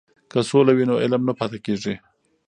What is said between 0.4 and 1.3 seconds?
سوله وي نو علم